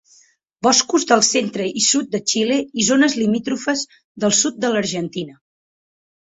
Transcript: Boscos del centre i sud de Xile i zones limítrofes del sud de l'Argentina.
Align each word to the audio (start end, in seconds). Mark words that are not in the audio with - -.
Boscos 0.67 1.03
del 1.09 1.19
centre 1.27 1.67
i 1.81 1.83
sud 1.87 2.09
de 2.15 2.21
Xile 2.31 2.57
i 2.81 2.87
zones 2.87 3.17
limítrofes 3.19 3.85
del 4.25 4.35
sud 4.41 4.59
de 4.67 4.73
l'Argentina. 4.75 5.39